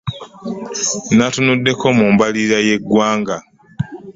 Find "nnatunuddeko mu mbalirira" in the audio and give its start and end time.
1.13-2.57